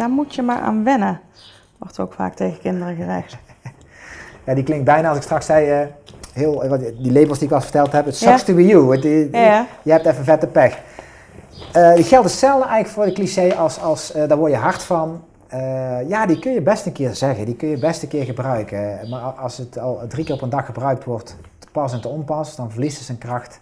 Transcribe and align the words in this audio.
daar 0.00 0.10
moet 0.10 0.34
je 0.34 0.42
maar 0.42 0.60
aan 0.60 0.84
wennen. 0.84 1.20
Wordt 1.78 1.98
ook 2.00 2.12
vaak 2.12 2.34
tegen 2.34 2.58
kinderen 2.60 2.96
gezegd. 2.96 3.36
Ja, 4.46 4.54
die 4.54 4.64
klinkt 4.64 4.84
bijna 4.84 5.08
als 5.08 5.16
ik 5.16 5.22
straks 5.22 5.46
zei, 5.46 5.70
eh, 5.70 5.86
heel, 6.32 6.68
wat- 6.68 6.80
die 6.80 7.12
labels 7.12 7.38
die 7.38 7.48
ik 7.48 7.54
al 7.54 7.60
verteld 7.60 7.92
heb, 7.92 8.04
het 8.04 8.18
Ja. 8.18 8.30
sucks 8.30 8.44
to 8.44 8.54
be 8.54 8.66
you. 8.66 8.92
Het, 8.92 9.02
die- 9.02 9.30
die- 9.30 9.40
Ja. 9.40 9.66
Je 9.82 9.90
hebt 9.92 10.06
even 10.06 10.24
vette 10.24 10.46
pech. 10.46 10.78
Eh 11.72 11.94
die 11.94 12.04
geldt 12.04 12.24
hetzelfde 12.28 12.68
eigenlijk 12.68 12.88
voor 12.94 13.04
de 13.04 13.12
cliché 13.12 13.54
als, 13.54 13.80
als 13.80 14.12
eh, 14.12 14.28
daar 14.28 14.38
word 14.38 14.50
je 14.52 14.58
hard 14.58 14.82
van. 14.82 15.22
Eh, 15.48 16.08
ja, 16.08 16.26
die 16.26 16.38
kun 16.38 16.52
je 16.52 16.62
best 16.62 16.86
een 16.86 16.92
keer 16.92 17.14
zeggen, 17.14 17.44
die 17.44 17.56
kun 17.56 17.68
je 17.68 17.78
best 17.78 18.02
een 18.02 18.08
keer 18.08 18.24
gebruiken. 18.24 19.08
Maar 19.10 19.20
als 19.20 19.56
het 19.58 19.78
al 19.78 20.00
drie 20.08 20.24
keer 20.24 20.34
op 20.34 20.42
een 20.42 20.50
dag 20.50 20.66
gebruikt 20.66 21.04
wordt, 21.04 21.36
te 21.58 21.66
pas 21.72 21.92
en 21.92 22.00
te 22.00 22.08
onpas, 22.08 22.56
dan 22.56 22.70
verliest 22.70 22.96
het 22.96 23.06
zijn 23.06 23.18
kracht. 23.18 23.60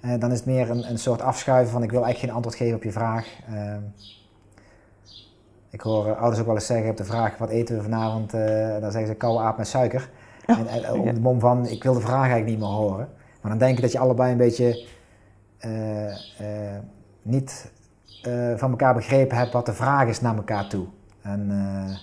Eh, 0.00 0.10
dan 0.18 0.30
is 0.32 0.36
het 0.36 0.46
meer 0.46 0.70
een, 0.70 0.90
een 0.90 0.98
soort 0.98 1.22
afschuiven 1.22 1.72
van 1.72 1.82
ik 1.82 1.90
wil 1.90 2.04
eigenlijk 2.04 2.26
geen 2.26 2.34
antwoord 2.42 2.56
geven 2.56 2.76
op 2.76 2.82
je 2.82 2.92
vraag. 2.92 3.26
Ik 5.70 5.80
hoor 5.80 6.06
eh, 6.06 6.18
ouders 6.18 6.40
ook 6.40 6.46
wel 6.46 6.54
eens 6.54 6.66
zeggen 6.66 6.90
op 6.90 6.96
de 6.96 7.04
vraag 7.04 7.38
wat 7.38 7.48
eten 7.50 7.76
we 7.76 7.82
vanavond, 7.82 8.34
eh, 8.34 8.40
dan 8.80 8.90
zeggen 8.90 9.06
ze 9.06 9.14
koude 9.14 9.40
aap 9.44 9.56
met 9.56 9.66
suiker. 9.68 10.10
En, 10.46 10.66
en 10.66 10.92
op 10.92 11.14
de 11.14 11.20
mom 11.20 11.40
van 11.40 11.66
ik 11.66 11.82
wil 11.82 11.94
de 11.94 12.00
vraag 12.00 12.18
eigenlijk 12.20 12.46
niet 12.46 12.58
meer 12.58 12.68
horen. 12.68 13.08
Maar 13.40 13.50
dan 13.50 13.58
denk 13.60 13.76
ik 13.76 13.82
dat 13.82 13.92
je 13.92 13.98
allebei 13.98 14.32
een 14.32 14.38
beetje 14.38 14.86
eh, 15.58 16.08
eh, 16.08 16.78
niet 17.22 17.70
eh, 18.22 18.32
van 18.56 18.70
elkaar 18.70 18.94
begrepen 18.94 19.36
hebt 19.36 19.52
wat 19.52 19.66
de 19.66 19.72
vraag 19.72 20.08
is 20.08 20.20
naar 20.20 20.36
elkaar 20.36 20.68
toe. 20.68 20.86
En, 21.22 21.46
eh, 21.50 21.96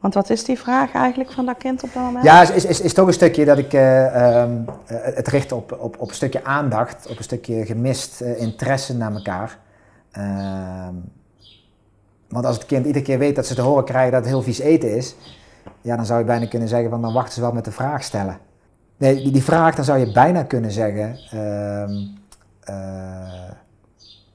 Want 0.00 0.14
wat 0.14 0.30
is 0.30 0.44
die 0.44 0.58
vraag 0.58 0.92
eigenlijk 0.92 1.32
van 1.32 1.46
dat 1.46 1.56
kind 1.56 1.82
op 1.82 1.90
dat 1.94 2.02
moment? 2.02 2.24
ja, 2.24 2.42
is, 2.42 2.64
is, 2.64 2.80
is, 2.80 2.94
toch 2.94 3.06
een 3.06 3.12
stukje 3.12 3.44
dat 3.44 3.58
ik 3.58 3.72
eh, 3.72 4.40
ehm, 4.40 4.58
eh, 4.86 4.96
het 5.02 5.28
richt 5.28 5.52
op, 5.52 5.76
op, 5.80 6.00
op 6.00 6.08
een 6.08 6.14
stukje 6.14 6.44
aandacht, 6.44 7.06
op 7.10 7.18
een 7.18 7.24
stukje 7.24 7.66
gemist 7.66 8.20
eh, 8.20 8.40
interesse 8.40 8.96
naar 8.96 9.12
elkaar. 9.12 9.58
Ehm, 10.10 10.94
want 12.32 12.46
als 12.46 12.56
het 12.56 12.66
kind 12.66 12.86
iedere 12.86 13.04
keer 13.04 13.18
weet 13.18 13.36
dat 13.36 13.46
ze 13.46 13.54
te 13.54 13.60
horen 13.60 13.84
krijgen 13.84 14.12
dat 14.12 14.20
het 14.20 14.30
heel 14.30 14.42
vies 14.42 14.58
eten 14.58 14.96
is, 14.96 15.16
ja, 15.80 15.96
dan 15.96 16.06
zou 16.06 16.18
je 16.18 16.24
bijna 16.24 16.46
kunnen 16.46 16.68
zeggen 16.68 16.90
van 16.90 17.02
dan 17.02 17.12
wachten 17.12 17.32
ze 17.32 17.40
wel 17.40 17.52
met 17.52 17.64
de 17.64 17.72
vraag 17.72 18.04
stellen. 18.04 18.38
Nee, 18.96 19.14
die, 19.14 19.32
die 19.32 19.42
vraag, 19.42 19.74
dan 19.74 19.84
zou 19.84 19.98
je 19.98 20.12
bijna 20.12 20.42
kunnen 20.42 20.70
zeggen, 20.70 21.18
ehm, 21.30 21.90
eh, 22.60 23.50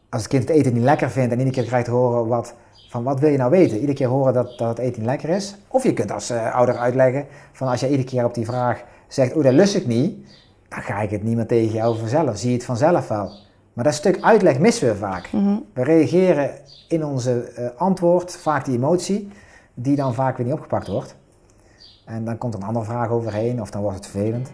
als 0.09 0.21
het 0.21 0.31
kind 0.31 0.47
het 0.47 0.57
eten 0.57 0.73
niet 0.73 0.83
lekker 0.83 1.09
vindt 1.09 1.31
en 1.31 1.37
iedere 1.37 1.55
keer 1.55 1.65
krijgt 1.65 1.85
te 1.85 1.91
horen 1.91 2.27
wat, 2.27 2.53
van 2.89 3.03
wat 3.03 3.19
wil 3.19 3.29
je 3.29 3.37
nou 3.37 3.51
weten? 3.51 3.75
Iedere 3.75 3.97
keer 3.97 4.07
horen 4.07 4.33
dat, 4.33 4.57
dat 4.57 4.67
het 4.67 4.79
eten 4.79 4.99
niet 4.99 5.09
lekker 5.09 5.29
is. 5.29 5.55
Of 5.67 5.83
je 5.83 5.93
kunt 5.93 6.11
als 6.11 6.29
eh, 6.29 6.55
ouder 6.55 6.77
uitleggen 6.77 7.25
van 7.51 7.67
als 7.67 7.79
je 7.79 7.89
iedere 7.89 8.07
keer 8.07 8.25
op 8.25 8.33
die 8.33 8.45
vraag 8.45 8.83
zegt, 9.07 9.33
oh 9.33 9.43
dat 9.43 9.53
lust 9.53 9.75
ik 9.75 9.87
niet, 9.87 10.27
dan 10.69 10.81
ga 10.81 11.01
ik 11.01 11.09
het 11.09 11.23
niet 11.23 11.35
meer 11.35 11.47
tegen 11.47 11.73
jou 11.73 11.97
vanzelf. 11.97 12.37
Zie 12.37 12.49
je 12.49 12.55
het 12.55 12.65
vanzelf 12.65 13.07
wel. 13.07 13.45
Maar 13.77 13.85
dat 13.85 13.95
stuk 13.95 14.21
uitleg 14.21 14.59
missen 14.59 14.87
we 14.87 14.95
vaak. 14.95 15.29
We 15.73 15.83
reageren 15.83 16.49
in 16.87 17.05
onze 17.05 17.41
eh, 17.41 17.69
antwoord 17.75 18.37
vaak 18.37 18.65
die 18.65 18.75
emotie, 18.75 19.29
die 19.73 19.95
dan 19.95 20.13
vaak 20.13 20.37
weer 20.37 20.45
niet 20.45 20.55
opgepakt 20.55 20.87
wordt. 20.87 21.15
En 22.05 22.25
dan 22.25 22.37
komt 22.37 22.53
een 22.53 22.63
andere 22.63 22.85
vraag 22.85 23.09
overheen 23.09 23.61
of 23.61 23.69
dan 23.69 23.81
wordt 23.81 23.97
het 23.97 24.07
vervelend. 24.07 24.51